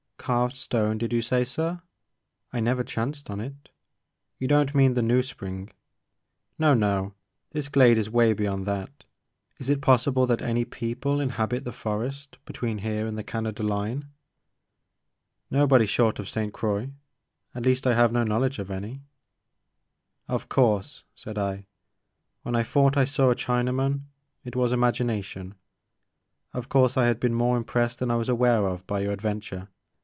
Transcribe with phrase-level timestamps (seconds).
[0.23, 1.81] "Carved stone did you say sir?
[2.53, 3.71] I never chanced on it.
[4.37, 5.23] You don't mean the New!
[5.23, 5.71] Spring
[6.59, 7.15] "No, no!
[7.53, 9.03] This glade is way beyond that.
[9.57, 13.23] Is I it possible that any people inhabit the forest be tween here and the
[13.23, 14.09] Canada line?"
[15.49, 16.53] Nobody short of Ste.
[16.53, 16.91] Croix;
[17.55, 19.01] at least I have no knowledge of any."
[20.27, 21.65] Of course," said I,
[22.43, 24.03] when I thought I saw a Chinaman,
[24.43, 25.55] it was imagination.
[26.53, 29.69] Of course I had been more impressed than I was aware of by your adventure.